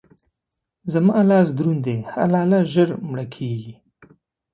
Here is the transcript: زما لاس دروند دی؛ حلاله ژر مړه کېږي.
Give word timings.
زما 0.93 1.17
لاس 1.29 1.47
دروند 1.57 1.81
دی؛ 1.85 1.97
حلاله 2.13 2.59
ژر 2.73 2.89
مړه 3.09 3.25
کېږي. 3.35 3.73